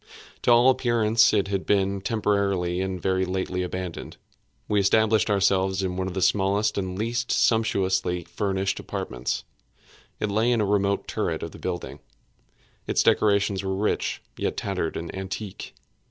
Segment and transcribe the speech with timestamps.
[0.41, 4.17] To all appearance it had been temporarily and very lately abandoned.
[4.67, 9.43] We established ourselves in one of the smallest and least sumptuously furnished apartments.
[10.19, 11.99] It lay in a remote turret of the building.
[12.87, 15.75] Its decorations were rich, yet tattered and antique.